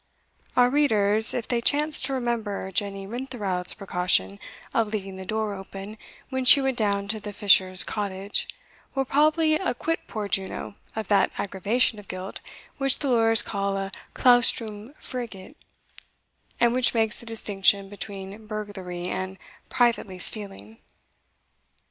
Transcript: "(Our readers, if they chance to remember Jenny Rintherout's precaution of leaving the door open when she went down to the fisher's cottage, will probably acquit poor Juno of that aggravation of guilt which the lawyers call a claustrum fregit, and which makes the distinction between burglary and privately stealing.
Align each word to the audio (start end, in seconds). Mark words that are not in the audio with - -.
"(Our 0.57 0.71
readers, 0.71 1.31
if 1.31 1.47
they 1.47 1.61
chance 1.61 1.99
to 1.99 2.13
remember 2.13 2.71
Jenny 2.71 3.05
Rintherout's 3.05 3.75
precaution 3.75 4.39
of 4.73 4.87
leaving 4.91 5.17
the 5.17 5.27
door 5.27 5.53
open 5.53 5.95
when 6.31 6.43
she 6.43 6.59
went 6.59 6.79
down 6.79 7.07
to 7.09 7.19
the 7.19 7.31
fisher's 7.31 7.83
cottage, 7.83 8.47
will 8.95 9.05
probably 9.05 9.53
acquit 9.53 9.99
poor 10.07 10.27
Juno 10.27 10.73
of 10.95 11.07
that 11.09 11.29
aggravation 11.37 11.99
of 11.99 12.07
guilt 12.07 12.39
which 12.79 12.97
the 12.97 13.09
lawyers 13.09 13.43
call 13.43 13.77
a 13.77 13.91
claustrum 14.15 14.95
fregit, 14.99 15.53
and 16.59 16.73
which 16.73 16.95
makes 16.95 17.19
the 17.19 17.27
distinction 17.27 17.87
between 17.87 18.47
burglary 18.47 19.05
and 19.07 19.37
privately 19.69 20.17
stealing. 20.17 20.79